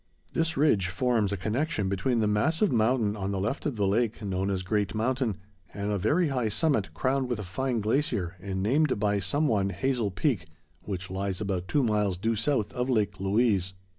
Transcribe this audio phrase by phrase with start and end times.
[0.33, 4.19] This ridge forms a connection between the massive mountain on the left of the lake,
[4.23, 5.37] known as Great Mountain,
[5.75, 9.69] and a very high summit, crowned with a fine glacier, and named by some one
[9.69, 10.47] Hazel Peak,
[10.85, 13.75] which lies about two miles due south of Lake Louise.